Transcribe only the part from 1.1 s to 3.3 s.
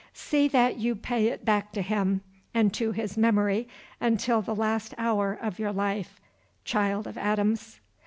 it back to him, and to his